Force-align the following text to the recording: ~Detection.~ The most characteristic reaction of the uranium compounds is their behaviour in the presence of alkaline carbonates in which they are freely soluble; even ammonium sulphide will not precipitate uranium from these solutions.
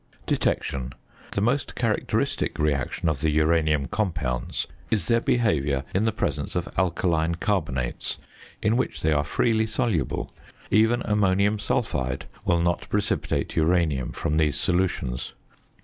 ~Detection.~ 0.25 0.95
The 1.33 1.41
most 1.41 1.75
characteristic 1.75 2.57
reaction 2.57 3.07
of 3.07 3.21
the 3.21 3.29
uranium 3.29 3.85
compounds 3.87 4.65
is 4.89 5.05
their 5.05 5.21
behaviour 5.21 5.83
in 5.93 6.05
the 6.05 6.11
presence 6.11 6.55
of 6.55 6.67
alkaline 6.75 7.35
carbonates 7.35 8.17
in 8.63 8.77
which 8.77 9.03
they 9.03 9.11
are 9.11 9.23
freely 9.23 9.67
soluble; 9.67 10.33
even 10.71 11.03
ammonium 11.05 11.59
sulphide 11.59 12.25
will 12.43 12.61
not 12.63 12.89
precipitate 12.89 13.55
uranium 13.55 14.11
from 14.11 14.37
these 14.37 14.57
solutions. 14.59 15.35